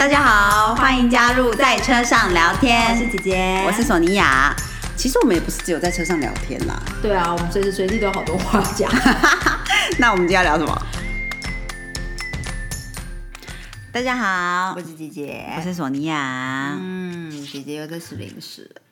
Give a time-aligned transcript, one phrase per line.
[0.00, 2.90] 大家好，欢迎加入在车上聊天。
[2.90, 4.56] 我是姐姐，我是索尼娅。
[4.96, 6.80] 其实我们也不是只有在车上聊天啦。
[7.02, 8.90] 对啊，我们随时随地都有好多话讲。
[10.00, 10.86] 那我们今天要聊什么？
[13.92, 16.72] 大家好，我是姐姐，我是索尼娅。
[16.80, 18.70] 嗯，姐姐又在吃零食，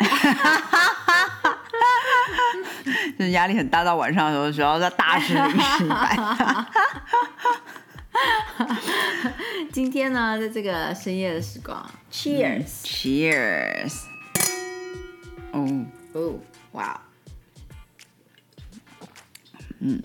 [3.19, 6.67] 就是压力很大，到晚上的时候需要在大吃零食版。
[9.73, 13.95] 今天呢，在这个深夜的时光，Cheers，Cheers。
[15.53, 15.87] 哦。
[16.15, 16.35] 哦，
[16.73, 17.01] 哇，
[19.81, 20.03] 嗯，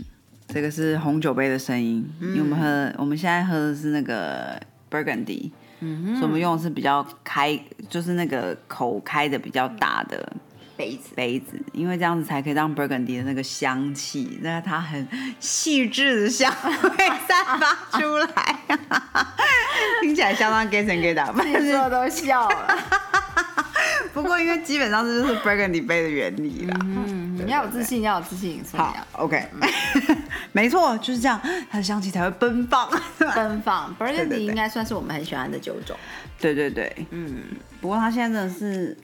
[0.47, 4.61] 这个是红酒杯的声音，因为我们喝，我们现在喝的是那个
[4.91, 5.49] Burgundy，
[5.79, 7.57] 嗯，所以我们用的是比较开，
[7.89, 10.33] 就是那个口开的比较大的。
[10.75, 15.07] 杯子，杯子，因为这样子才可以让 Burgundy 的那个香气，那它很
[15.39, 18.59] 细致的香味散发出来，
[20.01, 22.77] 听起来相当 get and get 的，自己说都笑了。
[24.13, 26.77] 不过因为基本上这就是 Burgundy 杯的原理啦。
[26.81, 28.63] 嗯，你要有自信，要有自信。
[28.73, 29.47] 好，OK，
[30.53, 32.87] 没错，就是这样，它的香气才会奔放，
[33.17, 33.95] 奔放。
[33.99, 35.97] Burgundy 应该算是我们很喜欢的酒种。
[36.39, 37.43] 对对对，嗯。
[37.81, 38.97] 不过它现在真的是。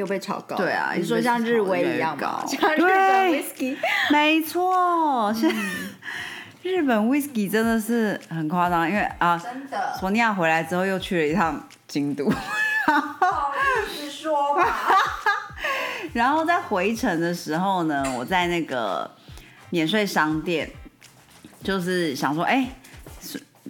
[0.00, 2.42] 又被炒高，对啊，你说像日威一样高？
[2.48, 3.76] 像日本 whisky，
[4.10, 5.46] 没错，是
[6.64, 13.52] 日本 whisky 真的是很夸张，因为啊，真的，索尼娅回来之后又去了一趟京都，好
[13.86, 14.64] 意思说吧。
[16.14, 19.10] 然后在回程的时候呢，我在那个
[19.68, 20.70] 免税商店，
[21.62, 22.66] 就是想说，哎，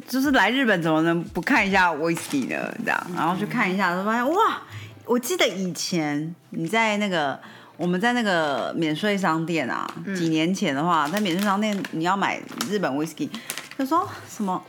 [0.07, 2.73] 就是来日本怎么能不看一下 whisky 呢？
[2.85, 4.63] 这样，然后去看一下，就发现哇。
[5.11, 7.37] 我记得以前你在那个
[7.77, 9.85] 我们在那个免税商店啊，
[10.17, 13.29] 几年前的话，在免税商店你要买日本 whisky，
[13.77, 14.63] 他说什么，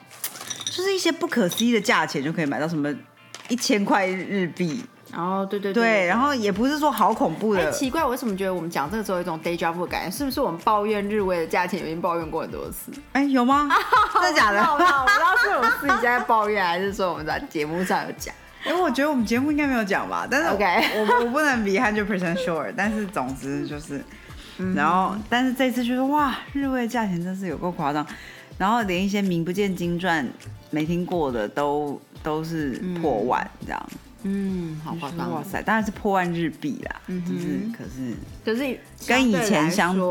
[0.65, 2.91] 就是一些不可思议的价钱就可以买到什么
[3.49, 4.83] 一千块日币。
[5.13, 7.71] 哦，对对对，然后也不是说好恐怖的。
[7.71, 10.17] 奇怪，我为什么觉得我们讲这个时候有一种 day job 的感觉？
[10.17, 12.91] 是不是我们抱怨日威的价钱已经抱怨过很多次？
[13.11, 13.69] 哎，有吗？
[14.15, 14.59] 真的假的？
[14.59, 14.89] 我不知
[15.19, 18.33] 道是我们自己在抱怨，还是说我们在节目上有讲？
[18.65, 24.03] 因为我觉得我们节目应该没有讲吧，但是 OK，我我不能 be hundred percent sure，但是总之就是，
[24.75, 28.05] 然后但是这次就是哇，日味价钱真是有够夸张，
[28.57, 30.27] 然后连一些名不见经传、
[30.69, 33.89] 没听过的都都是破万这样。
[33.91, 33.97] 嗯，
[34.83, 35.31] 好夸张！
[35.31, 37.01] 哇塞，当然是破万日币啦。
[37.07, 38.13] 嗯哼，可是
[38.45, 40.01] 可是跟以前相比，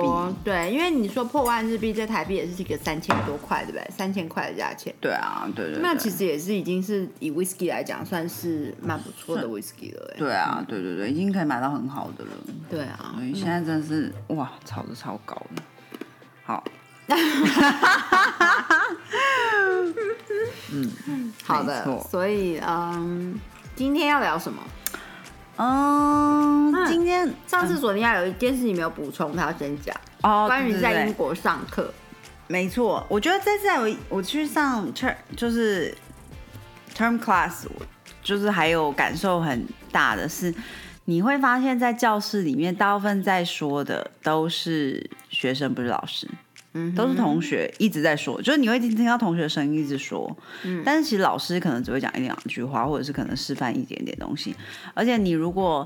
[0.44, 3.86] 对，因为你说破万日币在台币也是一个三千多块，对不对？
[3.90, 4.92] 三千块的价钱。
[5.00, 5.80] 对啊，对对。
[5.80, 10.14] 那其实也是已经是以 whisky 来讲，算是蛮不错的 whisky 了。
[10.18, 12.30] 对啊，对对对，已经可以买到很好的了。
[12.68, 15.62] 对啊，所以现在真的是哇，炒的超高的。
[16.44, 16.64] 好。
[20.72, 22.00] 嗯，好的。
[22.10, 23.38] 所以嗯。
[23.80, 24.62] 今天要聊什么？
[25.56, 31.90] 嗯，今天上次索尼娅有一件事情没有补充，他要先讲哦，关于在英国上课。
[32.46, 35.96] 没错，我觉得这次我我去上 term 就是
[36.94, 37.86] term class，我
[38.22, 40.54] 就是还有感受很大的是，
[41.06, 46.28] 你会发现在教室里面，大部分在说的都是学生，不是老师。
[46.72, 54.54] 嗯，都是同学一直在说，就是你会听听到同学的声音一直说，嗯，但是其实老师可能只会讲一两句话，或者是可能示范一点点东西。
[54.94, 55.84] 而且你如果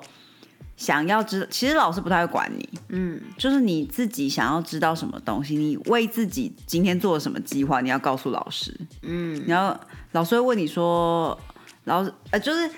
[0.76, 9.74] 想要知，其实老师不太会管你，嗯，就是你自己想要知道什么东西，你为自己今天做了什么计划，你要告诉老师，嗯，然后
[10.12, 11.40] 老师会问你说，
[11.84, 12.70] 老师呃，就是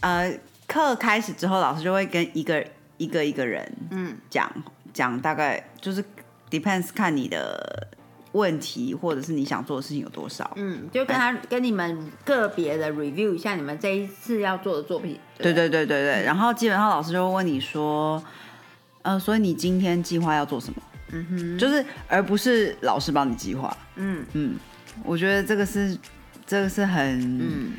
[0.00, 2.62] 呃，课开始之后，老师就会跟一个
[2.98, 4.52] 一个一个人，嗯，讲
[4.92, 6.04] 讲大概就是。
[6.50, 7.88] Depends，看你的
[8.32, 10.52] 问题或者是你想做的事情有多少。
[10.56, 15.18] 嗯，就跟他跟你们个别的 review 一下你们这一次要做的作品。
[15.38, 16.22] 对对对对对。
[16.24, 18.22] 然后基本上老师就会问你说，
[19.02, 20.82] 呃，所以你今天计划要做什么？
[21.12, 23.76] 嗯哼，就是而不是老师帮你计划。
[23.96, 24.56] 嗯嗯，
[25.02, 25.96] 我觉得这个是
[26.46, 27.72] 这个是很嗯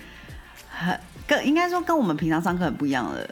[0.69, 3.29] 很跟应该说跟我们平常上课很不一样的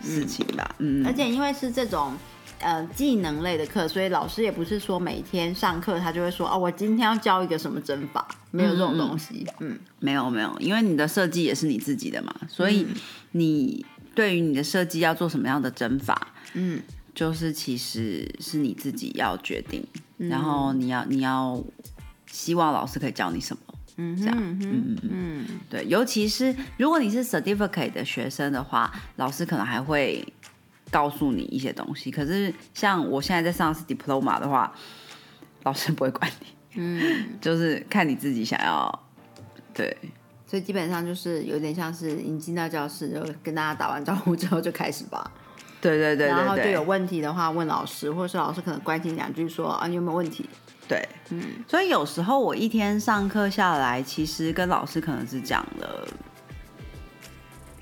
[0.00, 0.74] 事情吧。
[0.78, 2.16] 嗯，而且因为是这种。
[2.62, 9.46] 呃，技能类的课，所以老师也不是说每天上课他就会说哦，我今天要教一个什么针法，没有这种东西。
[9.60, 12.86] 嗯，没有没有，因为你的设计也是你自己的嘛，所以
[13.32, 16.80] 你对于你的设计要做什么样的针法，嗯，
[17.14, 19.84] 就是其实是你自己要决定，
[20.16, 21.62] 然后你要你要
[22.30, 24.98] 希望老师可以教你什么，嗯，这样，嗯嗯。
[25.10, 30.24] 嗯，对，尤其是如果你是 certificate 的学生的话，老师可能还会。
[30.92, 34.72] 告诉你一些东西，可是像我现在在上是 diploma 的话，
[35.64, 39.06] 老师不会管你，嗯， 就是看你自己想要，
[39.72, 39.96] 对，
[40.46, 45.28] 所以基本上就是有点像是你进到教室，就跟大家打完招呼之后就开始吧。
[45.80, 50.48] 对对对然后对对，就有问题的话问老师，或者是老师可能关心两句说啊你有没有问题？
[50.86, 56.06] 对，嗯，所以有时候我一天上课下来，其实跟老师可能是讲了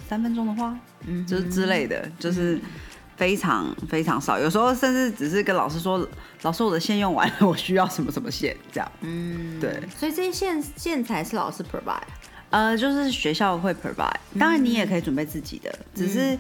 [0.09, 2.59] 三分钟的话，嗯就是之类的，就是
[3.21, 4.39] 非常非常少。
[4.39, 6.09] 有时候甚至只是跟老师说，
[6.41, 8.93] 老师我的线用完了，我需要什么什么线这样。
[9.03, 12.01] 嗯，对，所以这些线线材是老师 provide。
[12.49, 16.39] 呃，就是学校会 provide，当然你也可以准备自己的，只是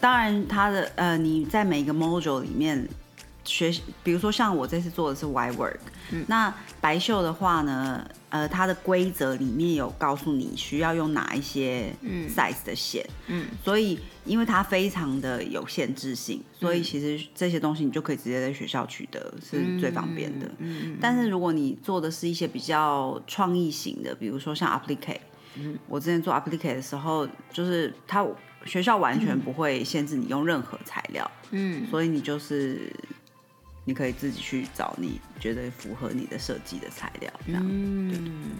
[0.00, 2.88] 当然它的呃你在每一个 module 里面
[3.44, 3.72] 学，
[4.02, 5.78] 比如说像我这次做的是 Y work，、
[6.26, 11.94] 那白袖的话呢，呃，它的规则里面有告诉你需要用哪一些
[12.28, 20.50] size 的线，嗯，所以因为它非常的有限制性，所以其实这些东西你就可以直接在学校取得，是最方便的。
[20.58, 25.20] 嗯但是如果你做的是一些比较创意型的，比如说像 Applicate，、
[25.88, 28.26] 我之前做 applique 的时候，就是它
[28.64, 31.86] 学校完全不会限制你用任何材料，嗯。
[31.90, 32.92] 所以你就是
[33.90, 37.60] 你可以自己去找你觉得符合你的设计的材料，这样。
[37.66, 38.54] 嗯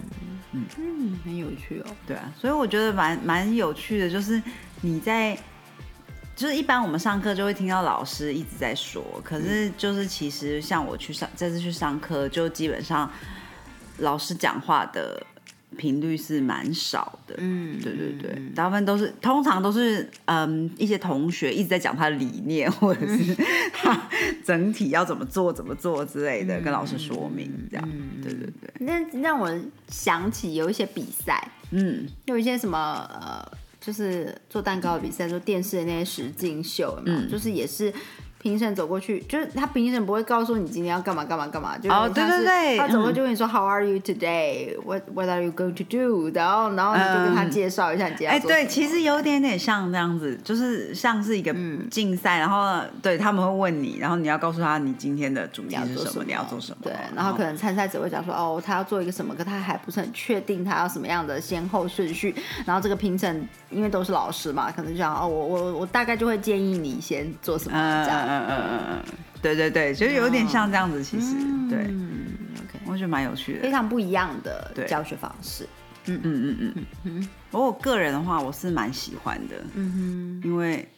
[0.51, 1.97] 嗯嗯，很有趣哦。
[2.05, 4.43] 对啊，所以我觉得蛮蛮有趣的，就是
[4.81, 5.39] 你在，
[6.35, 13.09] 就是一般我们上课就会听到老师一直在说，可是就是其实像我去上这次去上课，就基本上
[13.99, 15.25] 老师讲话的
[15.77, 17.35] 频率是蛮少的。
[17.39, 23.35] 嗯，对对对，大部分都是通常都是嗯一些同学一直在讲他的理念，或者是
[23.73, 24.09] 他
[24.45, 27.89] 整体要怎么做怎么做之类的，跟老师说明这样。
[28.23, 29.51] 对对对，那让我
[29.89, 32.79] 想起有一些比赛，嗯，有一些什么
[33.11, 37.03] 呃，就是做蛋糕的比赛，做电视的那些实境秀，嘛？
[37.07, 37.93] 嗯就是也是。
[38.41, 44.77] 评审走过去，就是他评审不会告诉你今天要干嘛干嘛干嘛，就哦对对对他走过嗯去问你说、How are you today?
[44.85, 46.31] What What are you going to do?
[46.35, 51.55] 然后然后你就跟他嗯介绍一下你今天哎、对，其实有点点像这样子，就是像是一个
[51.91, 56.79] 竞赛，然后对他们会问你，然后你要告诉他你今天的主题你要做是什么，你要做什么。
[56.83, 62.35] 对，然后可能参赛者会讲说，哦，他要做一个什么，可他还不是很确定他要什么样的先后顺序。
[62.65, 68.30] 然后这个评审因为都是老师嘛，可能就讲，哦，我我我大概就会建议你先做什么嗯这样。
[68.31, 69.03] 嗯嗯嗯嗯，
[69.43, 71.35] 对对对，就是有点像这样子，其实、
[71.69, 73.63] 对，嗯，OK，我觉得蛮有趣的。
[73.63, 75.67] 非常不一样的教学方式。
[76.07, 77.29] 嗯嗯嗯嗯。
[77.51, 80.89] 不过我个人的话，我是蛮喜欢的，嗯哼因为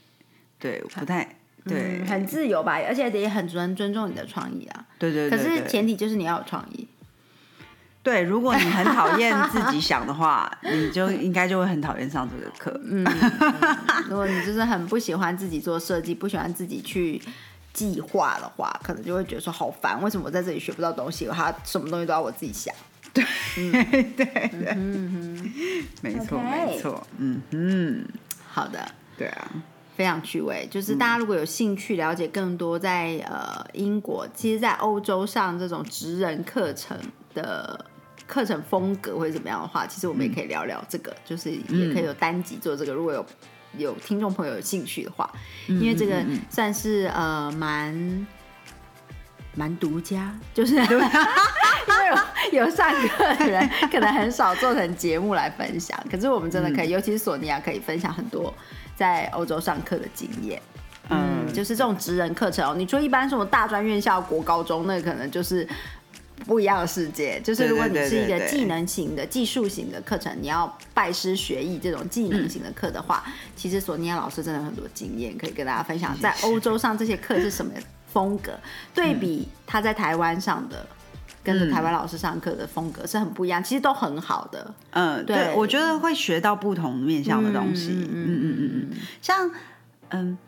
[0.59, 1.27] 对不太，
[1.65, 4.87] 对嗯很自由吧，而且也很尊尊重你的创意啊。
[4.99, 6.82] 对对对，可是前提就是你要有创意。
[8.03, 12.81] 对，如果你很讨厌自己想的话， 你就应该就会很讨厌上这个课。
[12.85, 13.07] 嗯，
[14.09, 17.23] 如果你就是很不喜欢自己做设计，不喜欢自己去
[17.73, 21.29] 计划的话，可能就会觉得说好烦，为什么我在这里学不到东西？
[21.29, 22.75] 我还什么东西都要我自己想。
[23.15, 23.25] 对
[24.17, 24.51] 对，
[26.01, 28.05] 没错没错，嗯嗯，
[28.49, 28.85] 好的，
[29.17, 29.49] 对啊，
[29.97, 30.67] 非常趣味。
[30.69, 36.99] 就是大家如果有兴趣了解更多在呃英国，其实，在欧洲上这种职人课程
[37.33, 37.87] 的。
[38.33, 42.95] 课程风格或者怎么样的话，其实我们也可以聊聊这个，就是也可以有单集做这个。
[42.95, 43.27] 如果有
[43.77, 45.31] 有听众朋友有兴趣的话，
[45.69, 48.27] 因为这个算是呃蛮
[49.55, 51.07] 蛮独家，就是 因为
[52.53, 58.55] 有有上课的人可能很少做成节目来分享，可是我们真的可以，尤其是索尼娅可以分享很多
[58.97, 60.63] 在欧洲上课的经验。
[61.11, 65.69] 嗯，就是这种职人课程哦，你说一般什么大专院校、国高中，那可能就是
[66.47, 67.41] 不一样的世界。
[67.41, 73.25] 就是如果你是一个技能型的、技术型的课程，你要拜师学艺这种技能型的课的话，
[73.57, 77.73] 其实索尼娅老师真的有很多经验可以跟大家分享， 在欧洲上这些课是什么
[78.13, 78.53] 风格，
[78.95, 80.87] 对比他在台湾上的。
[81.45, 84.73] 跟着台湾老师上课的风格是很不一样，其实都很好的。
[84.91, 89.51] 嗯，对对，我觉得会学到不同面向的东西，嗯嗯嗯嗯嗯，像
[90.11, 90.39] 嗯。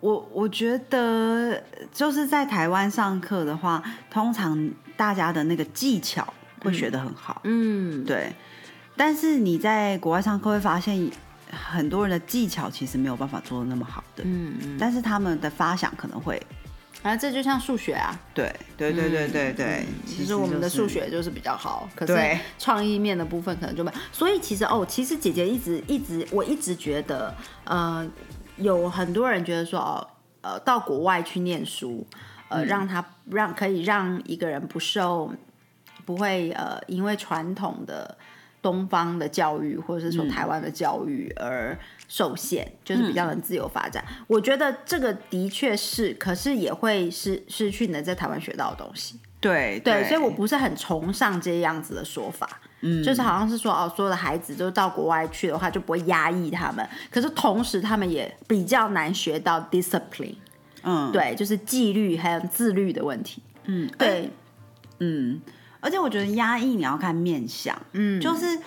[0.00, 1.60] 我我觉得
[1.92, 8.32] 就是在台湾上课的话，通常大家的那个技巧会学得很好，嗯，对。
[8.96, 11.08] 但是你在国外上课会发现，
[11.70, 16.42] 很多人的技巧其实没有办法做的那么好的，嗯嗯，但是他们的发想可能会，
[17.02, 23.98] 啊，这就像数学啊，对对对对对对，其实我们的数学就是比较好，可是创意面的部分可能就没有。
[24.10, 28.04] 所以其实哦，其实姐姐一直一直我一直觉得，呃，
[28.56, 30.08] 有很多人觉得说哦，
[30.40, 32.04] 呃，到国外去念书，
[32.48, 35.32] 呃，让他让可以让一个人不受
[36.04, 38.16] 不会呃因为传统的
[38.60, 41.78] 东方的教育或者是说台湾的教育而
[42.08, 44.04] 受限，就是比较能自由发展。
[44.26, 49.20] 我觉得这个的确是，可是也会失失去你能在台湾学到的东西。
[49.40, 52.60] 对对，所以我不是很崇尚这样子的说法。
[52.80, 56.84] 嗯，就是好像是说哦，所有的孩子都到国外去的话，就不会压抑他们。
[57.10, 60.34] 可是同时，他们也比较难学到 discipline，
[60.82, 63.42] 嗯，对，就是纪律还有自律的问题。
[63.64, 64.30] 嗯，对，
[64.98, 65.40] 嗯，
[65.80, 68.58] 而且我觉得压抑你要看面相，嗯，就是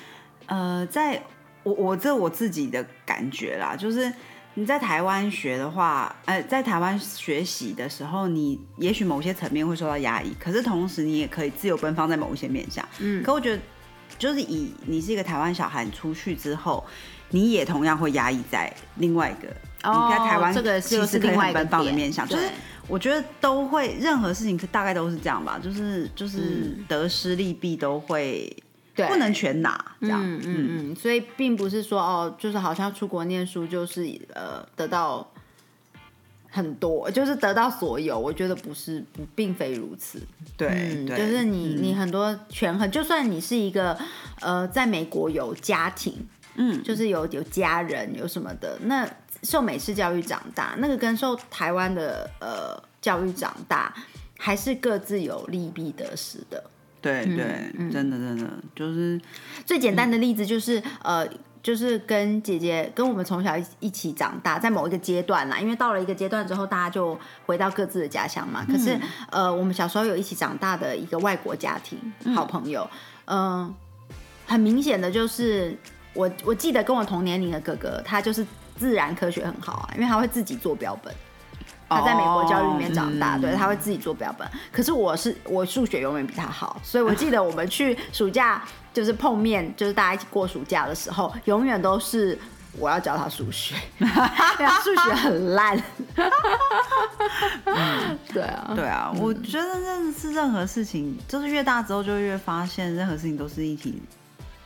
[0.46, 1.22] 呃，在
[1.63, 4.12] 我我这我自己的感觉啦，就是
[4.53, 12.88] 你在台湾学的话，呃，在台湾学习的时候，你也许某些层面会受到压抑，可是同时你也可以自由奔放在某一些面向。
[13.00, 13.62] 嗯可我觉得，
[14.20, 16.86] 就是以你是一个台湾小孩，你出去之后，
[17.30, 19.51] 你也同样会压抑在另外一个。
[19.83, 22.50] 哦你在台湾这个其又是另外一个实可以很奔放的面向，就是
[22.88, 28.55] 我觉得都会，任何事情大概都是这样吧，就是就是得失利弊都会，
[28.93, 30.21] 对不能全拿这样。
[30.23, 35.25] 嗯嗯嗯，所以并不是说哦，就是好像出国念书就是呃得到
[36.50, 38.19] 很多，就是得到所有。
[38.19, 40.21] 我觉得不是，不并非如此。
[40.57, 43.97] 对嗯，对，就是你你很多权衡，就算你是一个
[44.41, 49.09] 呃在美国有家庭，嗯，就是有有家人有什么的，那
[49.43, 53.93] 受美式教育长大，那个跟受台湾的呃教育长大，
[54.38, 56.63] 还是各自有利弊得失的。
[57.01, 59.19] 对对，真的真的就是
[59.65, 61.27] 最简单的例子就是、呃。
[61.63, 68.65] 就是跟姐姐跟我们从小一一起长大，在某一个阶段啦，因为到了一个阶段之后，大家就回到各自的家乡嘛。
[68.65, 72.00] 可是，呃，我们小时候有一起长大的一个外国家庭，
[72.33, 72.89] 好朋友，
[73.25, 73.71] 嗯、
[74.48, 75.77] 很明显的就是
[76.15, 78.43] 我我记得跟我同年龄的哥哥，他就是
[78.78, 81.13] 自然科学很好啊，因为他会自己做标本。
[81.90, 84.48] 他在美国教育里面长大，对，他会自己做标本。
[84.72, 88.63] 可是我是我数学永远比他好，所以我记得我们去暑假
[88.94, 92.40] 就是碰面，就是大家一起过暑假的时候，永远都是
[92.78, 95.78] 我要教他数学， 因为他数学很烂。
[98.34, 104.01] 对啊，对啊，我觉得真的是任何事情，就是越大之后就越发现，任何事情都是一体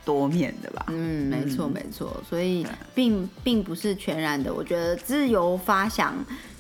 [0.05, 0.85] 多面的吧。
[0.89, 4.53] 嗯，没错没错，所以并并不是全然的。
[4.53, 6.13] 我觉得自由发想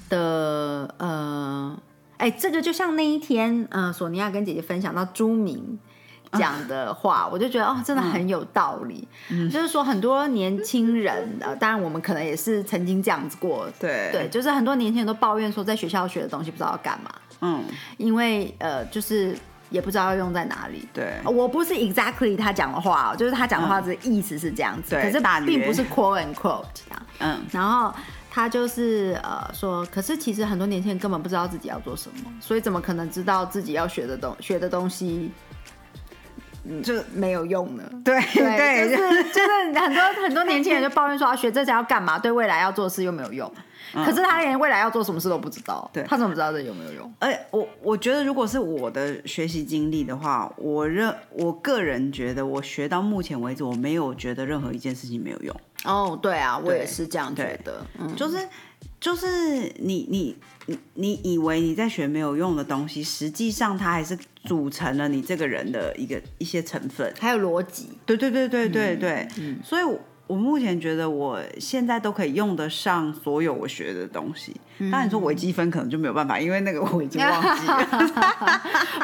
[0.09, 1.79] 的呃，
[2.17, 5.79] 哎，这个就像那一天呃，索尼娅跟姐姐分享到朱明。
[6.31, 9.07] 讲的话，我就觉得哦，真的很有道理。
[9.29, 17.09] 嗯就是说，很多年轻人，呃，当然我们可能也是曾经这样子过，对对，就是很多年轻人都抱怨说，在学校学的东西不知道要干嘛，
[17.39, 17.63] 嗯，
[17.95, 19.37] 因为呃，就是
[19.69, 20.87] 也不知道要用在哪里。
[20.93, 27.05] 对，我不是 exactly 他讲的话哦，就是他讲的话的意思是这样子，对可是并不是 quote and quote 这样。
[27.19, 27.93] 嗯，然后
[28.29, 35.31] 他就是呃说，可是其实很多年轻人根本不知道自己要做什么，所以怎么可能知道自己要学的东学的东西
[36.83, 37.83] 就没有用呢？
[38.03, 42.17] 对对，对，就是就是很多很多年轻人就抱怨说，啊学这些要干嘛？
[42.19, 43.51] 对未来要做事又没有用。
[44.03, 46.03] 可是他连未来要做什么事都不知道，对。
[46.03, 47.13] 他怎么知道这有没有用？
[47.19, 55.55] 而且我我觉得，如果是我的学习经历的话，我认我个人觉得，我学到目前为止，我没有觉得任何一件事情没有用。
[55.83, 58.37] 哦，对啊，我也是这样觉得，嗯，就是
[58.99, 59.27] 就是
[59.77, 60.35] 你你
[60.65, 67.13] 你你以为你在学没有用的东西，实际上它还是组成了你这个人的一个一些成分。
[67.19, 69.59] 还有逻辑，对对对对对对，嗯。
[69.63, 69.83] 所以
[70.27, 70.35] 我。
[70.35, 74.55] 目前觉得我现在都可以用得上所有我学的东西。
[74.77, 78.61] 嗯当然，你说微积分可能就没有办法，因为那个我已经忘记了。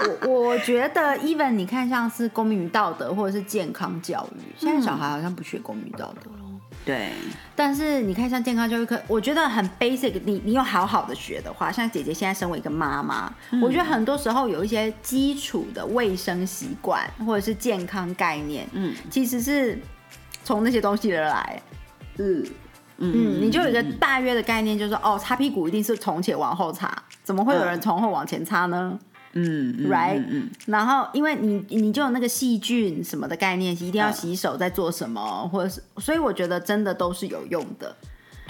[0.23, 6.37] 我我觉得，even 你看像是公民与道德或者是健康教育，现在小孩好像不学公民与道德了。
[6.83, 7.11] 对，
[7.55, 10.41] 但是你看像健康教育课，我觉得很 basic 你。
[10.43, 19.79] 你有好好的学的话，像姐姐现在身为一个妈妈，我觉得很多时候有一些基础的卫生习惯或者是健康概念，嗯其实是
[20.43, 21.61] 从那些东西而来。
[22.17, 22.45] 嗯
[22.97, 26.91] 嗯，你就有一个大约的概念，就是哦，擦屁股一定是从前往后擦，
[27.23, 28.99] 怎么会有人从后往前擦呢？
[29.33, 37.95] 嗯嗯 right？、嗯嗯然后因为你你就有那个细菌什么的概念，一定要嗯洗手在做什么，或者是，所以我觉得真的都是有用的，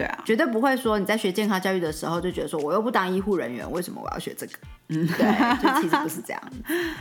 [0.01, 4.53] 对啊，绝对不会说你在学健康教育的时候就觉得说我又不当医护人员，为什么我要学这个？
[4.89, 6.41] 嗯，对，就其实不是这样。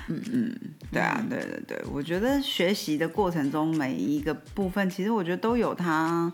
[0.09, 0.57] 嗯嗯
[0.93, 6.33] 对啊，对对对，我觉得学习的过程中每一个部分，其实我觉得都有它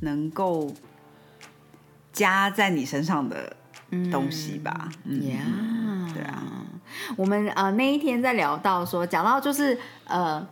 [0.00, 0.72] 能够
[2.12, 3.56] 加在你身上的
[4.10, 4.90] 东西吧。
[5.04, 5.40] 嗯，呀、
[6.12, 6.66] 对啊，
[7.16, 10.46] 我们呃那一天在聊到说，讲到就是呃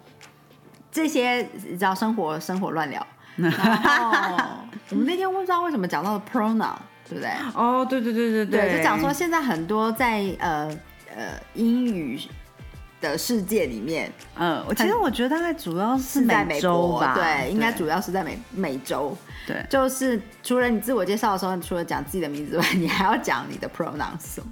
[0.91, 3.07] 这些你知道生活生活乱聊，
[3.37, 4.45] 然后
[4.91, 6.75] 我们那天不知道为什么讲到了 pronoun，
[7.09, 7.31] 对不对？
[7.55, 10.71] 哦，对对对对对，就讲说现在很多在呃
[11.15, 12.21] 呃英语
[13.01, 19.17] 的世界里面，嗯，我其实我觉得大概主要是是在美国洲吧，对，应该主要是在美美洲。
[19.47, 24.47] 对就是除了你自我介绍的时候，你除了讲自己的名字外，你还要讲你的 pronoun 是什么，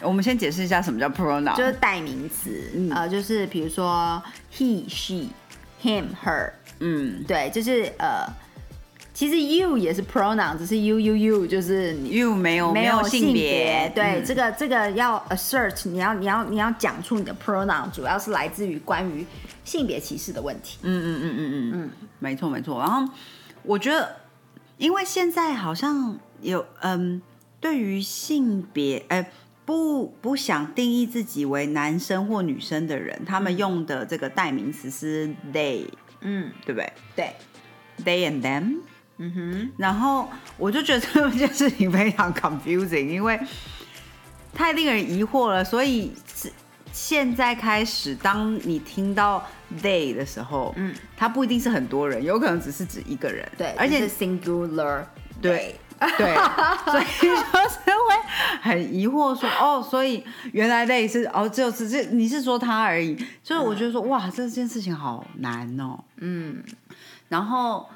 [0.00, 2.50] 我们先解释一下什么叫 pronoun，就是代名词。
[2.90, 4.20] 呃，就是比如说
[4.52, 5.28] he、she、
[5.82, 8.26] him her，嗯对，就是呃，
[9.14, 19.24] 其实 you 也是 pronoun，只是 you you you 就是你，you 没有没有性别，对，嗯这个这个要 assert，你要你要你要讲出你的 pronoun，主要是来自于关于
[19.64, 20.78] 性别歧视的问题。
[20.82, 22.78] 嗯嗯嗯嗯嗯嗯，没错没错。
[22.80, 23.12] 然后
[23.62, 24.16] 我觉得，
[24.78, 27.20] 因为现在好像有嗯，
[27.60, 29.30] 对于性别，哎、
[29.66, 35.84] 不不想定义自己为男生或女生的人，他们用的这个代名词是 they，
[36.20, 37.32] 嗯，对不对对
[38.04, 38.78] ，？they and them。
[39.22, 43.38] 嗯哼，然后我就觉得这件事情非常 confusing，因为
[44.54, 45.62] 太令人疑惑了。
[45.62, 46.12] 所以
[46.90, 49.46] 现在开始，当你听到
[49.82, 53.46] they 的时候，嗯，它不一定是很多人，有可能只是指一个人。
[53.58, 55.04] 对，而且是 singular，
[55.42, 55.76] 对
[56.16, 56.34] 对，
[56.90, 58.16] 所以就是会
[58.62, 63.14] 很疑惑说，哦，所以原来 they 是哦，只有只是你是说他而已。
[63.42, 65.98] 就是我觉得说，哇，这件事情好难哦。
[66.16, 66.62] 嗯
[67.28, 67.86] 然后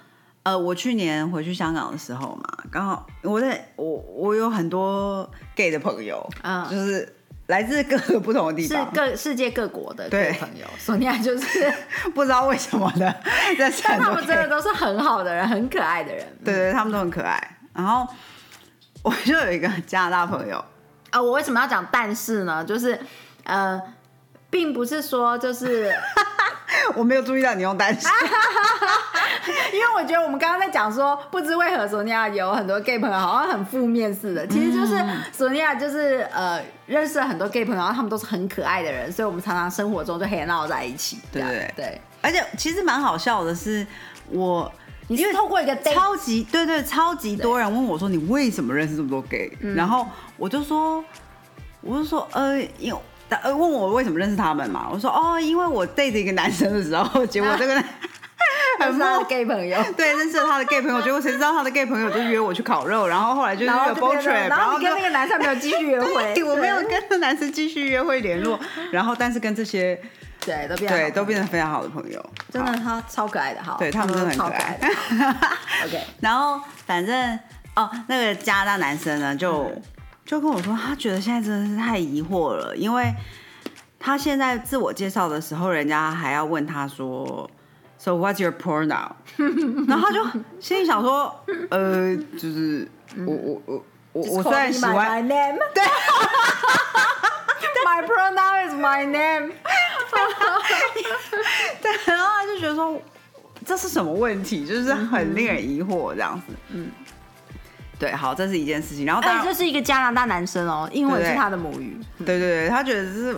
[0.43, 7.11] 呃，我去年回去香港的时候嘛，刚好我在我我有很多 gay 的朋友，嗯，就是
[7.47, 11.73] 来自各个不同的地方是方，各世界各国的对朋友，索尼娅就是，
[12.15, 13.15] 不知道为什么的，
[13.59, 16.27] 但他们真的都是很好的人，很可爱的人。
[16.45, 17.59] 对对，他们都很可爱。
[17.75, 18.07] 然后
[19.03, 20.65] 我就有一个加拿大朋友，
[21.11, 22.65] 啊，我为什么要讲但是呢？
[22.65, 22.99] 就是
[23.45, 23.81] 呃，
[24.49, 25.93] 并不是说就是。
[26.97, 28.07] 我没有注意到你用但是，
[29.73, 34.47] 因为我觉得我们刚刚在讲说，不知为何索尼娅有很多 gay 朋友，好像很负面似的。
[34.49, 41.21] 其实就是嗯索尼娅就是呃认识了很多 gay 朋友，然后他们都是很可爱的人，所以我们常常生活中就黑闹在一起。
[41.33, 43.87] 对对对，而且其实蛮好笑的是，
[44.31, 44.71] 我
[45.09, 50.07] 你是透过一个超级对对，超级多人问我说你为什么认识这么多 gay？、然后
[50.37, 51.05] 我就说，
[51.81, 57.85] 我就说呃，因为呃问我为什么认识他们嘛，我说哦，因为我 date 一个男生的时候，结果这个人
[58.81, 63.95] 很莫认识他的 gay 朋友， 对认识了他的 gay 朋友，结果谁知道他的 gay 朋友就约我去烤肉，然后后来就是然后
[64.79, 68.59] 跟那个男生没有继续约会， 对我没有跟那男生继续约会联络，
[68.91, 70.01] 然后但是跟这些
[70.45, 74.79] 对都变对都成变成非常好的朋友，真的他超可爱的，哈，对他们真的很超可可爱。
[75.87, 77.39] OK，然后反正
[77.75, 79.83] 哦，那个加拿大男生呢，就、嗯
[80.25, 83.13] 就跟我说，他觉得现在真的是太疑惑了，因为
[84.01, 87.49] 他现在自我介绍的时候，人家还要问他说
[87.99, 89.11] ，So what's your pronoun？
[89.87, 90.25] 然后他就
[90.61, 95.85] 心里想说，呃，就是我我我我我虽然喜欢 my name，对
[97.85, 99.53] My pronoun is my name。
[101.83, 103.01] 对，然后他就觉得说
[103.65, 106.55] 这是什么问题，就是很令人疑惑这样子。
[106.71, 106.91] 嗯，
[107.99, 109.07] 对，好，这是一件事情。
[109.07, 111.97] 然后当哎，然，这是一个加拿大男生哦，英文是他的母语。
[112.19, 113.37] 对对对，他觉得是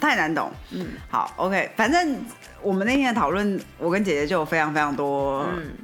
[0.00, 0.50] 太难懂。
[0.70, 2.16] 嗯，好，OK，反正
[2.62, 5.74] 我们那天的讨论，我跟姐姐就有非常非常多嗯，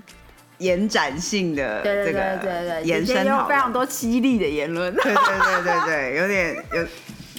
[0.58, 3.16] 延展性的对对对这个对对，延伸。
[3.46, 4.94] 非常多犀利的言论。
[4.94, 6.86] 对对对对对，有点有。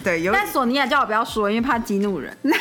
[0.05, 2.35] 对，有但索尼娅叫我不要说，因为怕激怒人。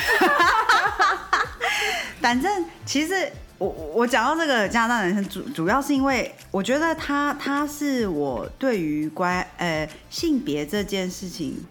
[2.20, 11.62] 反正其实我我我讲到这个加拿大男生主主要是因为我觉得他他是我对于关呃性别这件事情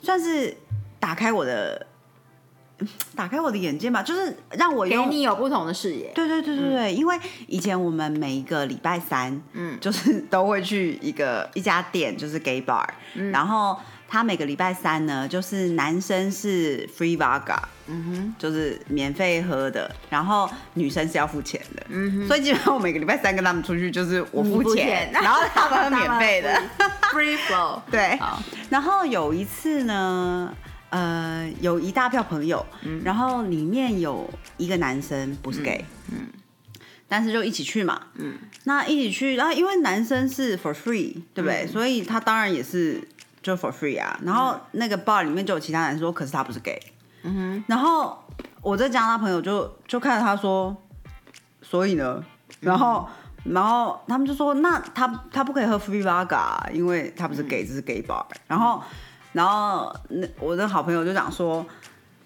[0.00, 0.56] 算是
[0.98, 1.86] 打开我的
[3.14, 6.10] 打开我的眼界吧，就是让我给你有不同的视野。
[6.14, 12.84] 对对对对对，因为以前我们每一个礼拜三，嗯就是 都会去一个一家店，就是 gay bar，、
[13.30, 13.78] 然后
[14.12, 22.28] 他每个礼拜三呢，就是男生是 free vodka，嗯就是免费喝的，然后女生是要付钱的，嗯哼。
[22.28, 26.62] 所以基本上我每个礼拜三跟他们出去，就是我你付付钱然后他们喝免费的。
[27.10, 27.80] free flow。
[27.90, 28.14] 对。
[28.18, 30.54] 好，然后有一次呢，
[30.90, 32.66] 呃，有一大票朋友，
[33.02, 36.26] 然后里面有一个男生不是 gay，嗯，
[37.08, 41.66] 但是就一起去嘛，嗯，那一起去，然后因为男生是 for free，对不对？
[41.66, 43.02] 所以他当然也是
[43.42, 44.18] 就 for free 啊。
[44.22, 46.80] 然后那个 bar 里面就有其他男生说，可是他不是 gay，
[47.22, 48.16] 嗯哼，然后
[48.60, 50.76] 我在加拿大朋友就就看着他说，
[51.60, 52.24] 所以呢，
[52.60, 53.08] 然后。
[53.44, 58.24] 然后他们就说，那他他不可以喝 free vodka，啊因为他不是 gay，这是 gay bar。
[58.46, 58.80] 然后，
[59.32, 61.66] 然后那我的好朋友就讲说，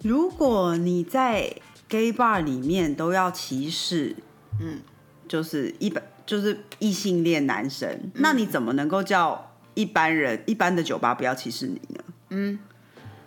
[0.03, 1.51] 如果你在
[1.89, 4.15] gay bar 里面都要歧视，
[4.61, 4.81] 嗯，
[5.27, 12.05] 就是一般就是异性恋男生，那你怎么能够叫一般人一般的酒吧不要歧视你呢？
[12.31, 12.59] 嗯，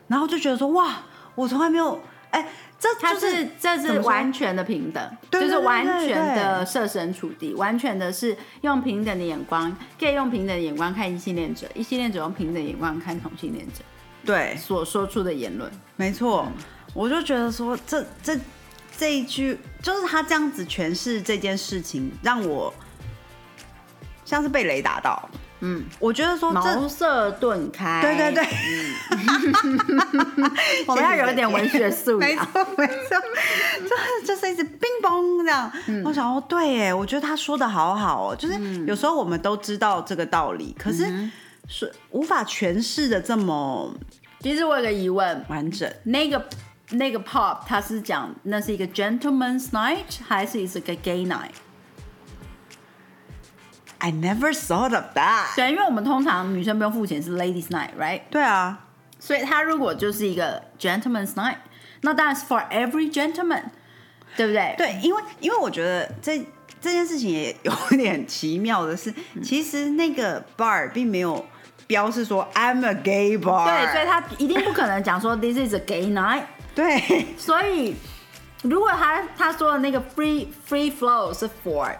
[0.07, 1.03] 然后就觉得说，哇，
[1.35, 13.81] 我从来没有，哎，这就是这是完全的平等，就是完全的设身处地，完全的是用平等的眼光，gay 用平等的眼光看异性恋者，异性恋者用平等的眼光看同性恋者
[14.25, 15.71] 对，所说出的言论。
[15.95, 16.51] 没错，
[16.93, 18.38] 我就觉得说这这
[18.97, 22.73] 这一句，就是他这样子诠释这件事情，让我
[24.25, 25.29] 像是被雷打到。
[25.62, 28.02] 嗯，我觉得说这茅塞顿开。
[28.02, 28.48] 对对对，
[30.88, 32.45] 我们要有一点文学素没养。
[32.45, 32.93] 错没错，
[33.82, 35.72] 就是就是一直冰崩这样。
[36.06, 41.06] 我想说，对耶，我觉得他说的好好哦，就是有时候我们都知道这个道理，可是
[41.67, 43.93] 是无法诠释的这么
[44.39, 45.91] 其实我有个疑问，完整。
[46.04, 46.48] 那个
[46.91, 51.52] 那个 pop 他是讲那是一个 gentleman's night 还是一个 gay night？
[53.99, 55.55] I never thought of that。
[55.55, 58.21] 对，因为我们通常女生不用付钱是 ladies night，right？
[58.29, 58.79] 对啊，
[59.19, 61.57] 所以他如果就是一个 gentleman's night，
[62.01, 63.63] 那当然是 for every gentleman，
[64.38, 64.73] 对不对？
[64.77, 66.39] 对，因为因为我觉得这
[66.81, 71.45] 这件事情也有点奇妙的是，其实那个 bar 并没有
[71.85, 73.65] 标示说 I'm a gay bar。
[73.65, 76.43] 对，所以他一定不可能讲说 this is a gay night。
[76.73, 77.95] 对所以
[78.62, 81.93] 如果他他说的那个 free free flow 是 for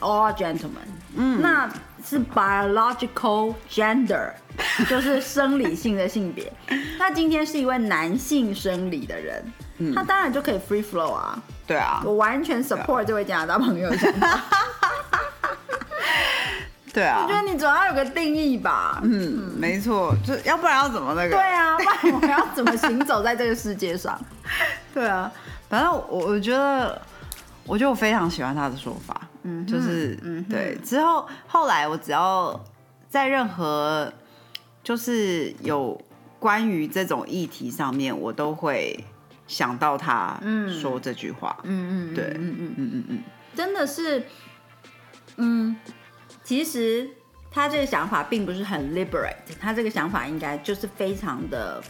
[0.00, 1.68] all gentlemen，嗯，那
[2.04, 4.30] 是 biological gender，
[4.88, 6.52] 就是生理性的性别。
[6.98, 9.44] 那今天是一位男性生理的人，
[9.94, 11.38] 他当然就可以 free flow 啊。
[11.66, 13.96] 对啊我，完全 support 这位加拿大朋友的。
[16.94, 19.00] 对啊我觉，得你总要有个定义吧。
[19.02, 21.30] 嗯，没错，就要不然要怎么那个？
[21.30, 24.18] 对啊，不然我们要怎么行走在这个世界上？
[24.94, 25.30] 对啊，
[25.68, 26.98] 反正我我觉得，
[27.66, 30.76] 我觉得我非常喜欢他的说法，嗯，就是嗯，对。
[30.84, 32.60] 之后后来我只要
[33.08, 34.12] 在任何
[34.82, 35.98] 就是有
[36.38, 39.04] 关于这种议题上面，我都会
[39.46, 40.40] 想到他
[40.80, 42.74] 说这句话，嗯嗯，对，嗯嗯。
[42.76, 43.22] 嗯嗯嗯，
[43.54, 44.24] 真的是，
[45.36, 45.76] 嗯，
[46.42, 47.08] 其实
[47.50, 51.82] 他这个想法并不是很 liberate，他这个想法应该就是非常的、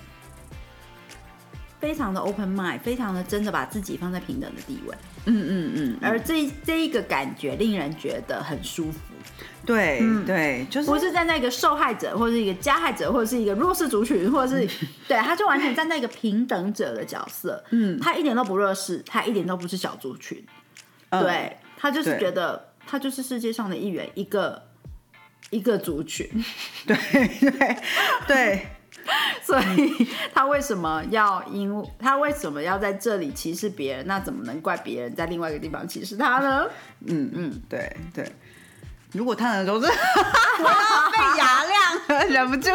[1.81, 4.95] 非常的 open mind，非常的真的把自己放在平等的地位，
[5.27, 8.99] 嗯嗯嗯，而这这一个感觉令人觉得很舒服，
[9.65, 14.67] 对对，就是不是站在一个受害者，或者是一个加害者，或者是一个弱势族群，或者是
[15.07, 20.45] 对，他就完全站在一个平等者的角色，嗯，他一点都不弱势，他一点都不是小族群，
[21.11, 21.23] 嗯。
[21.23, 24.63] 对他就是觉得他就是世界上的一员，一个
[25.51, 26.27] 一个族群，
[26.87, 26.97] 对
[27.39, 27.77] 对
[28.27, 28.67] 对，
[29.43, 34.07] 所以他为什么要因他为什么要在这里歧视别人？
[34.07, 36.67] 那怎么能怪别人在另外一个地方歧视他呢？
[37.07, 38.31] 嗯嗯，对对。
[39.13, 39.87] 如果他能说这
[40.59, 42.71] 我要被牙亮，忍不住。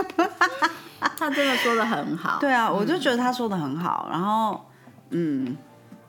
[1.18, 4.66] 他真的说的很好， 对啊，我就觉得他说的很好，然后
[5.10, 5.56] 嗯，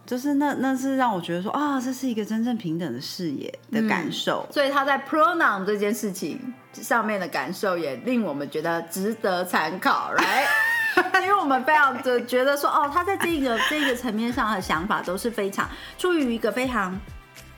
[0.06, 4.46] 就是那那是让我觉得说啊，这是一个真正平等的视野的感受。
[4.50, 11.22] 所以他在 pronoun 这件事情上面的感受也令我们觉得值得参考， right？
[11.22, 16.98] 因为我们非常的觉得说，哦，他在这个 这个层面上的想法都是非常出于一个非常，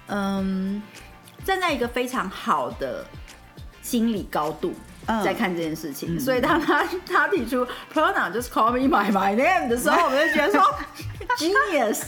[0.09, 0.83] 嗯，
[1.45, 3.05] 站在一个非常好的
[3.83, 4.73] 心理高度。
[5.07, 10.63] 嗯在看这件事情，所以当他他提出 pronoun just call me by my name 的时候，我们就觉得说
[11.37, 12.05] genius，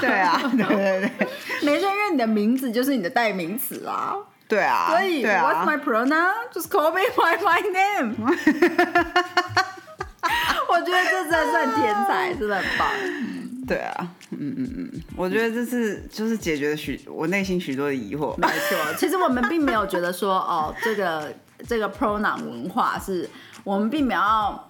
[0.00, 1.28] 对啊，对对对
[1.62, 4.16] 没错，因为你的名字就是你的代名词啊。
[4.54, 6.32] 对啊，所以、对 What's 啊 my pronoun?
[6.52, 8.14] Just call me by my name。
[10.68, 12.88] 我觉得这真的天才，真的很棒。
[13.66, 18.36] 对啊，嗯嗯嗯，我觉得这是就是解决了许我内心许多的疑惑。
[18.36, 21.34] 没错，其实我们并没有觉得说，哦，这个
[21.66, 23.28] 这个 pronoun 文化是
[23.64, 24.68] 我们并没有要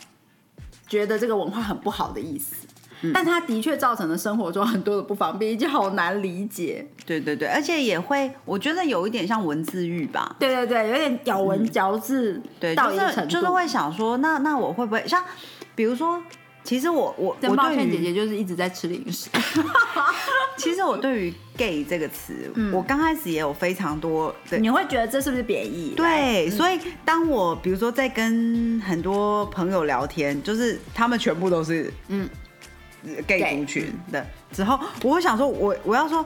[0.89, 2.64] 觉得这个文化很不好的意思。
[3.13, 6.87] 但它的确造成了生活中很多的不方便，已经好难理解。
[7.05, 10.37] 对对对，而且也会，我觉得有一点像文字狱吧。
[10.39, 12.75] 对对对，有点咬文嚼字，对。
[12.75, 15.23] 就是就是会想说，那那我会不会像，
[15.75, 16.23] 比如说，
[16.63, 19.29] 其实我我我抱歉，姐姐就是一直在吃零食。
[20.57, 25.93] 其实我对于 gay 这个词，嗯我刚开始也有非常多的你会觉得这是不是贬义？
[25.97, 32.29] 对，所以当我比如说在跟很多朋友聊天，就是他们全部都是嗯
[33.27, 36.25] gay 族群的之后，我会想说，我我要说。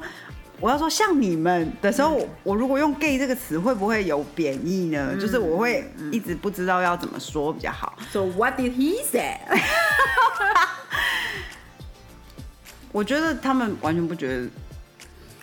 [0.61, 5.11] 我要说像你们的时候，嗯我如果用 “gay” 这个词，会不会有贬义呢？
[5.13, 7.97] 嗯就是我会一直不知道要怎么说比较好。
[8.11, 9.39] So what did he say？
[12.91, 14.49] 我觉得他们完全不觉得，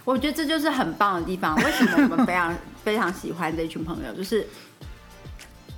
[0.04, 1.56] 我觉得这就是很棒的地方。
[1.56, 4.14] 为什么我们非常 非常喜欢这一群朋友？
[4.14, 4.46] 就是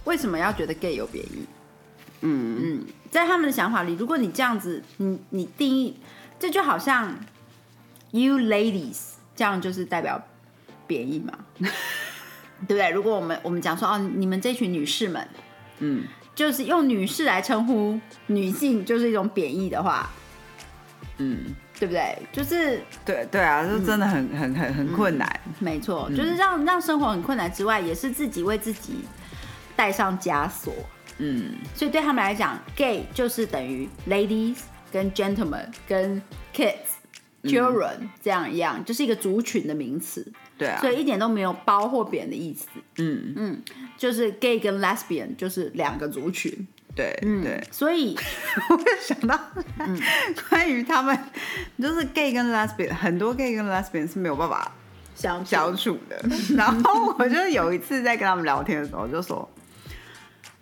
[0.05, 1.45] 为什么要觉得 gay 有贬义？
[2.21, 2.85] 嗯嗯，
[3.17, 5.97] 在他们的想法里，如果你这样子，你你定义，
[6.37, 7.15] 这就好像
[8.11, 10.21] you ladies 这样就是代表
[10.85, 11.67] 贬义嘛， 对
[12.67, 12.91] 不对？
[12.91, 15.27] 如果我们我们讲说哦，你们这群女士们，
[15.79, 16.03] 嗯，
[16.35, 20.07] 就是用女士来称呼女性，就是一种贬义的话，
[21.17, 22.15] 嗯，对不对？
[22.31, 25.27] 就是对对啊，就真的很很很很困难。
[25.57, 28.99] 没错，就是让让生活很困难之外，也是自己为自己
[29.75, 30.71] 带上枷锁。
[31.19, 34.57] 嗯，所以对他们来讲，gay 就是等于 ladies
[34.91, 36.21] 跟 gentlemen 跟
[36.53, 36.75] kids、
[37.43, 40.25] children 这样一样，就是一个族群的名词，
[40.57, 42.67] 对啊所，以一点都没有褒或贬的意思。
[42.97, 43.61] 嗯，嗯，
[43.97, 46.67] 就是 gay 跟 lesbian 就是两个族群。
[46.95, 47.63] 对嗯，对。
[47.71, 48.15] 所以
[48.71, 49.39] 我就想到，
[50.49, 51.15] 关于他们
[51.79, 54.71] 就是 gay 跟 lesbian，很多 gay 跟 lesbian 是没有办法
[55.13, 56.19] 相处相处的。
[56.55, 59.47] 然后我就有一次在跟他们聊天的时候，就说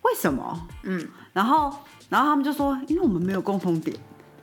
[0.06, 0.68] 为什么？
[0.84, 1.74] 嗯，然后
[2.10, 3.96] 然后他们就说，因为我们没有共同点。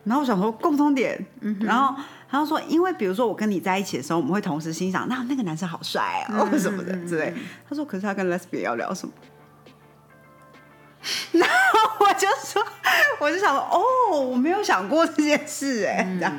[0.04, 1.24] 然后我想说共同点，
[1.60, 1.94] 然后
[2.28, 7.32] 他就说，因为比如说我跟你在一起的时候，我们会同时欣赏那那个男生好帅啊，或什么的之类。
[7.68, 9.14] 他说，可是他跟 lesbian 要聊什么？
[11.30, 12.60] 然后我就说，
[13.20, 16.32] 我就想说，哦，我没有想过这件事、哎、这样。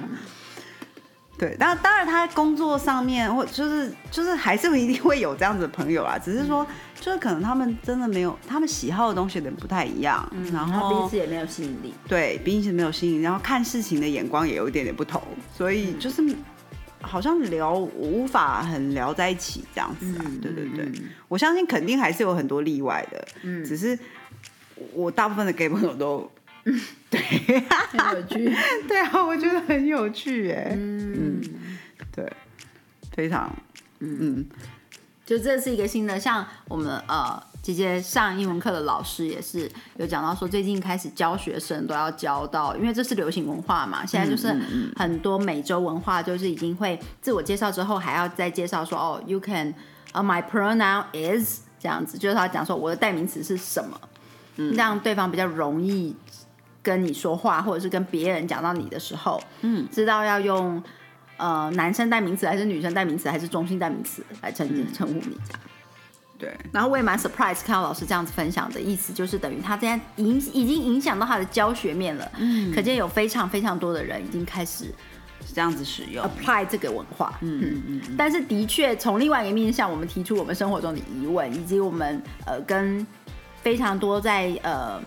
[1.44, 6.66] 对，当当然他工作上面或就是就是还是一定会有这样子的朋友啦，只是说
[7.02, 11.94] 就是可能他们真的没有他们喜好的东西有点不太一样，然然后彼此也没有吸引力。
[12.08, 15.22] 对彼此没有吸引力，然后看事情的眼光也有一点点不同，
[15.54, 16.24] 所以就是
[17.02, 21.10] 好像聊无法很聊在一起这样子啊，嗯对对对，嗯。
[21.28, 23.66] 我相信肯定还是有很多例外的，嗯。
[23.66, 24.00] 只是
[24.94, 26.30] 我大部分的 gay 朋友都
[27.10, 27.20] 对。
[27.20, 28.56] 很有趣。
[28.88, 31.42] 对啊，我觉得很有趣哎，嗯，
[32.12, 32.32] 对，
[33.16, 33.54] 非常
[34.00, 34.46] 嗯。
[35.26, 44.54] 就这是一个新的，像我们呃姐姐上英文课的老师也是有讲到说，最近开始教学生都要教到，因为这是流行文化嘛，现在就是
[44.98, 49.74] 很多美洲文化就是已经会自我介绍之后还要再介绍说哦，you can，
[50.12, 53.98] 呃、my pronoun is 这样子，就是他讲说我的代名词是什么，
[54.76, 56.14] 让对方比较容易
[56.84, 60.84] 跟你说话，或者是跟别人讲到你的时候，嗯，知道要用
[61.38, 65.60] 呃男生代名词还是女生代名词还是中性代名词来称称呼你这样。
[66.38, 74.94] 对，然后我也蛮 surprise 看到老师这样子分享的意思，就是等于他现在影已经影响到他的教学面了，嗯，可见有非常非常多的人已经开始
[75.54, 78.16] 这样子使用，apply 这个文化，嗯嗯嗯。
[78.18, 83.06] 但是的确从另外一个面向，我们提出我们生活中的疑问，以及我们呃跟
[83.62, 85.02] 非常多在呃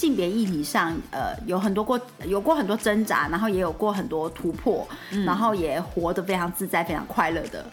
[0.00, 4.88] 性别议题上呃有很多过有过很多挣扎，然后也有过很多突破，
[5.26, 7.66] 然后也活得非常自在、非常快乐的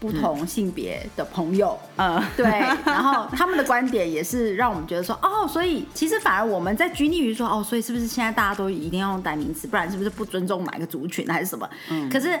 [0.00, 2.46] 不同性别的朋友，嗯，对，
[2.86, 11.68] 然后他们的观点也是让我们觉得说，哦，所以其实反而我们在拘泥于说，哦，所以是不是现在大家都一定要用代名词，不然是不是不尊重哪个族群还是什么？
[11.90, 12.40] 嗯，可是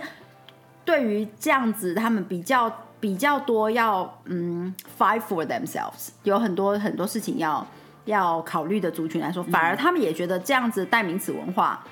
[0.82, 7.66] 对于这样子，他们比较比较多要嗯 fight for themselves，有很多很多事情要
[8.06, 11.84] 要考虑的族群来说，反而他们也觉得这样子代名词文化。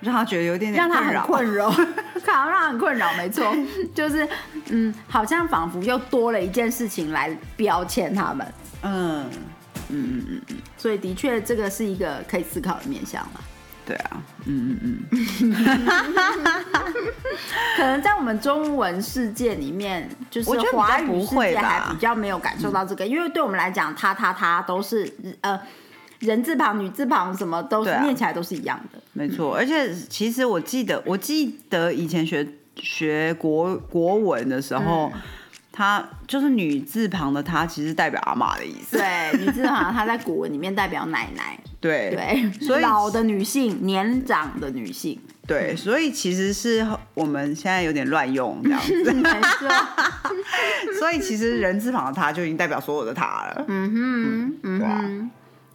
[0.00, 1.70] 让他觉得有点点让他很，困扰，
[2.24, 3.54] 看到让他很困扰，没错，
[3.94, 4.28] 就是
[4.70, 8.46] 嗯，好像仿佛又多了一件事情来标签他们，
[8.82, 9.24] 嗯。
[9.94, 13.40] 嗯嗯嗯，所以的确这个是一个可以思考的面向嘛。
[13.84, 15.54] 对啊，嗯嗯嗯，
[17.82, 25.60] 可能在我们中文世界里面，就是华语不世界会还比较没有感受到这个，因为对我们来讲，他他他都是呃
[26.20, 29.00] 人字旁、女字旁，什么都是、啊念起来都是一样的。
[29.12, 29.56] 没错。
[29.56, 35.12] 而且其实我记得，我记得以前学学国国文的时候，
[35.72, 38.96] 她就是女字旁的她，其实代表阿妈的意思。
[38.96, 49.12] 对，女字旁它在古文里面代表奶奶，对对，所以老的女性、年长的女性，对，所以其实是我们现在有点乱用这样子。
[51.00, 53.64] 所以其实人字旁的他就已经代表所有的他了。
[53.66, 55.30] 嗯哼，嗯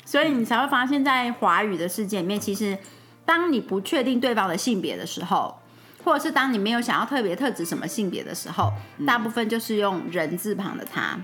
[0.05, 2.77] 所以你才会发现，在华语的世界里面，其实
[3.25, 5.59] 当你不确定对方的性别的时候，
[6.05, 8.71] 或者是当你没有想要特别特指什么性别的时候，
[9.05, 11.19] 大部分就是用人字旁的他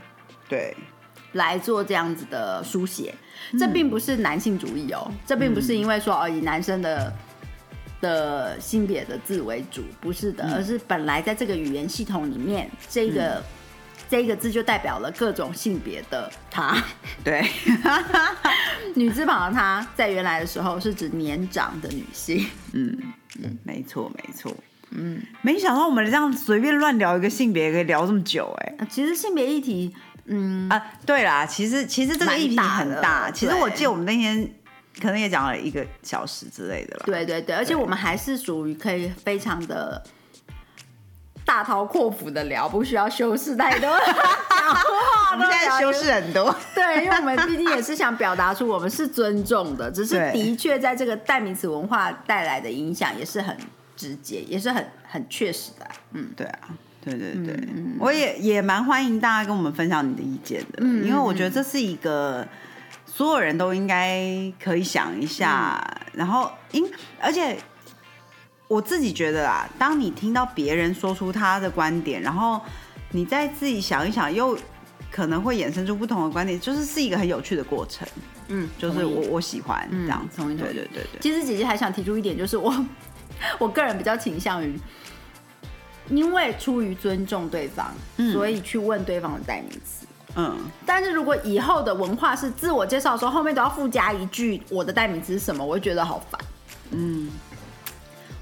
[0.49, 0.75] 对，
[1.31, 3.15] 来做这样子的书写。
[3.57, 7.13] 这并不是男性主义哦，这并不是因为说哦以男生的。
[8.03, 13.41] 的性别的字为主，不是的，而是本来在这个语言系统里面，这个、
[14.09, 16.75] 这一个字就代表了各种性别的他。
[17.23, 17.43] 对，
[18.93, 22.95] 女字旁的她在原来的时候是指年长的女性，嗯
[23.41, 24.53] 嗯，没错，没错。
[24.95, 28.75] 嗯，没想到我们这样随便乱聊一个性别，可以聊这么久、哎。
[28.79, 29.91] 呃其实性别议题，
[30.25, 33.31] 嗯，啊，对啦，其实其实这个议题很大。
[33.31, 34.53] 其实我记得我们那天
[35.01, 37.03] 可能也讲了一个小时之类的吧。
[37.05, 40.01] 对对对，而且我们还是属于可以非常的
[41.45, 43.89] 大刀阔斧的聊，不需要修饰太多。
[45.31, 53.57] 我们现在修饰很多，对，因为我们毕竟也是想表达出我们是尊重的，只是的确在这个代名词文化带来的影响也是很
[53.95, 55.85] 直接，也是很很确实的。
[55.85, 55.91] 啊。
[56.11, 56.69] 嗯，对啊，
[57.03, 57.57] 对对对，
[57.99, 62.47] 我也也蛮欢迎大家跟我们分享你的意见的，因为我觉得这是一个
[63.15, 65.79] 所有人都应该可以想一下，
[66.13, 66.83] 然后因
[67.21, 67.55] 而且
[68.67, 72.59] 我自己觉得啊，当你听到别人说出他的观点，然后
[73.11, 74.57] 你再自己想一想，又
[75.11, 78.07] 可能会衍生出不同的观点，就是是一个很有趣的过程。
[78.47, 82.73] 嗯，就是我我喜欢这样对对对对，其实姐姐还想提出一点，就是我
[83.59, 84.75] 我个人比较倾向于，
[86.09, 87.93] 因为出于尊重对方，
[88.33, 90.07] 所以去问对方的代名词。
[90.35, 96.41] 嗯，但是如果以后的文化是自我介绍的时候后面都要附加一句我的代名词是什么，我会觉得好烦。
[96.91, 97.29] 嗯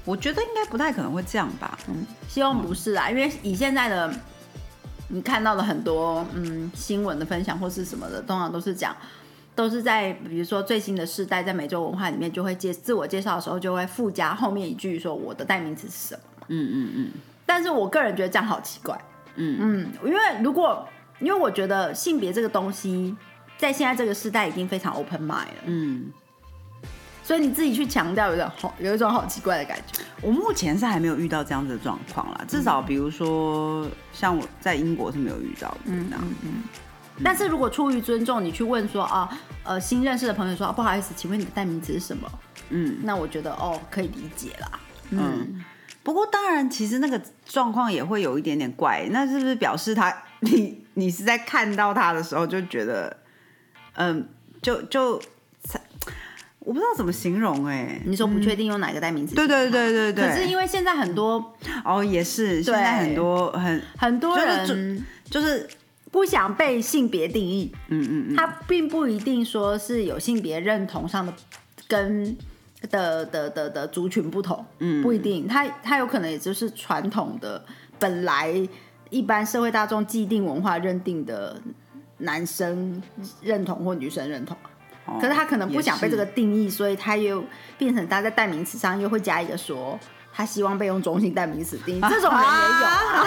[0.04, 1.78] 我觉得应该不太可能会这样吧。
[1.88, 4.12] 嗯希望不是啊，因为以现在的
[5.08, 8.96] 你看到的很多嗯新闻的分享或是什么的，通常都是讲。
[9.54, 16.20] 都是在比如说最新的世代，在美洲文化里面，就会介自我介绍的时候，就会附加后面一句说我的代名词是什么。
[16.48, 17.10] 嗯嗯嗯
[17.44, 18.98] 但是我个人觉得这样好奇怪。
[19.34, 20.88] 嗯嗯，因为如果
[21.22, 23.16] 因为我觉得性别这个东西，
[23.56, 26.10] 在现在这个时代已经非常 open mind 了，嗯，
[27.22, 30.02] 所以你自己去强调有点好，有一种好奇怪的感觉。
[30.20, 35.78] 我目前是还没有遇到这样子的状况啦，至少比如说像我在英国是没有遇到的。
[35.86, 36.10] 嗯
[36.44, 36.62] 嗯
[37.22, 39.28] 但是如果出于尊重，你去问说啊，
[39.64, 42.28] 呃，新认识的朋友说、啊不好意思，请问你的代名词是什么？
[42.70, 44.80] 嗯那我觉得哦，可以理解啦。
[45.10, 45.64] 嗯。
[46.02, 53.16] 不过当然，其实那个状况也会有一点点怪，那是不是表示他你你是在看到他的时候就觉得，
[53.94, 54.28] 嗯，
[54.60, 55.20] 就就
[56.60, 59.34] 我不知道怎么形容哎、你说不确定用哪个代名词？
[59.34, 60.28] 对对对对对。
[60.28, 61.52] 可是因为现在很多
[61.84, 65.68] 哦也是，现在很多很很多就是人就是
[66.12, 71.34] 不想被性别定义，嗯嗯嗯，他并不一定说是有性别认同上的
[71.88, 72.36] 跟
[72.90, 77.64] 的的的的族群不同，嗯，不一定，他他有可能也就是传统的
[77.98, 78.52] 本来
[79.12, 81.60] 一般社会大众既定文化认定的
[82.18, 83.00] 男生
[83.42, 84.56] 认同或女生认同。
[85.04, 87.44] 哦可是他可能不想被这个定义，所以他又
[87.76, 89.98] 变成他在代名词上又会加一个说
[90.32, 93.26] 他希望被用中性代名词定义，这种人也有啊。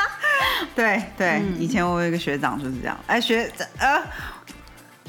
[0.74, 4.00] 对对，以前我有一个学长就是这样，哎学呃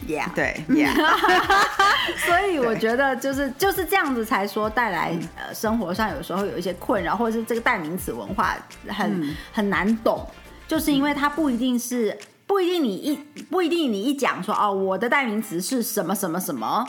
[0.07, 0.93] Yeah，对 yeah，
[2.25, 8.55] 所以我觉得就是就是这样子才说带来呃生活上有时候有一些困扰，或者是这个代名词文化
[8.87, 10.25] 很、很难懂，
[10.67, 16.87] 就是因为它不一定是不一定你一不一定你一讲说哦我的代名词是什么什么什么，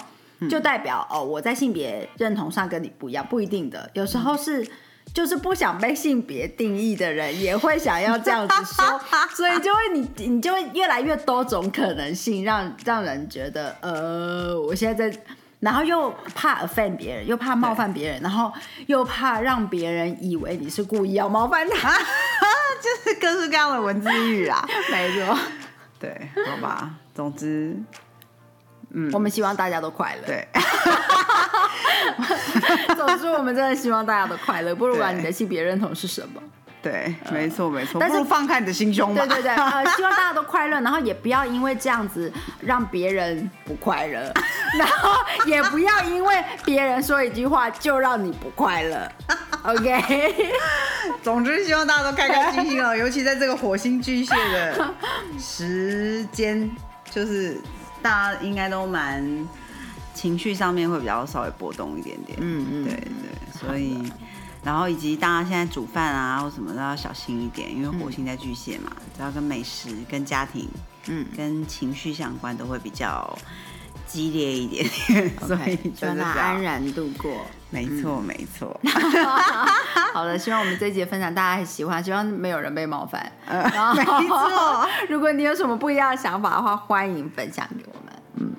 [0.48, 4.66] 就代表哦我在性别认同上跟你不一样，不一定的，有时候是。
[5.12, 9.00] 就是不想被性别定义的人，也会想要这样子说，
[9.34, 15.20] 所以就会你你就会越来越多种可能性，让让人觉得呃，我现在在，
[15.58, 18.52] 然后又怕 offend 别人，又怕冒犯别人，然后
[18.86, 21.98] 又怕让别人以为你是故意要冒犯他，
[22.80, 24.64] 就是各式各样的文字狱啊。
[24.92, 25.36] 没错，
[25.98, 27.76] 对，好吧，总之
[28.92, 30.22] 嗯我们希望大家都快乐。
[30.26, 30.48] 对，
[32.96, 36.40] 总之，我们真的希望大家都快乐，不如管你的性别认同是什么。
[36.82, 39.26] 对，没错没错，但是放开你的心胸吧。
[39.26, 44.32] 对对对，呃， 希望大家都快乐，然后也不要因为这样子让别人不快乐，
[44.78, 45.10] 然后
[45.44, 49.12] 也不要因为别人说一句话就让你不快乐。
[49.64, 50.50] OK，
[51.22, 54.88] 总之，希望大家都开开心心哦，尤其在这个火星巨蟹的
[55.38, 56.70] 时间，
[57.10, 57.58] 就是
[58.00, 59.22] 大家应该都蛮
[60.20, 62.38] 情绪上面会比较稍微波动一点点。
[62.42, 64.12] 嗯嗯对对，所以。
[64.62, 70.68] 然后以及大家现在煮饭啊或什么都要小心一点，因为火星在巨蟹嘛，只要跟美食、跟家庭、
[71.06, 73.38] 嗯跟情绪相关，都会比较
[74.06, 75.30] 激烈一点点。
[75.38, 77.32] 所以 OK，希望就安然度过。
[77.70, 78.78] 没错，没错。
[80.12, 83.32] 好了，希望我们这一节分享大家很喜欢，希望没有人被冒犯。
[83.46, 84.86] 呃然后没错。
[85.08, 88.09] 如果你有什么不一样的想法的话，欢迎分享给我们。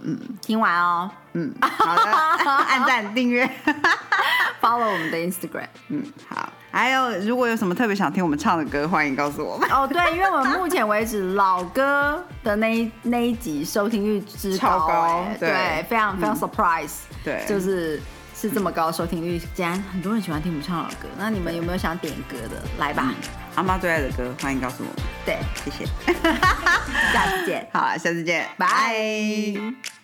[0.03, 2.11] 嗯嗯，听完哦嗯，好的，
[2.67, 3.49] 按赞订阅。
[4.61, 5.67] follow 我们的 Instagram。
[5.89, 6.49] 嗯，好。
[6.71, 9.69] 还有，如果有什么特别想听我们唱的歌，欢迎告诉我们。
[9.71, 17.99] 哦，对，因为我们目前为止老歌的那一那一集收听率之超高对，非常非常 surprise，、对就是
[18.41, 21.07] 是这么高的收听率，既然很多人喜欢听我们唱老歌。
[21.15, 22.59] 那你们有没有想点歌的？
[22.79, 23.13] 来吧，
[23.53, 25.85] 阿妈最爱的歌，欢迎告诉我们，对，谢谢。
[27.13, 30.00] 下次见，好，下次见，拜。